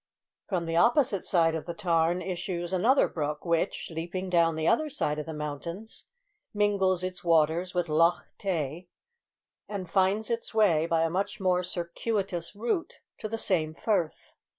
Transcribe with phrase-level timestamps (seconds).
[0.49, 4.89] From the opposite side of the tarn issues another brook, which, leaping down the other
[4.89, 6.05] side of the mountains,
[6.55, 8.87] mingles its waters with Loch Tay,
[9.69, 14.33] and finds its way, by a much more circuitous route, to the same firth.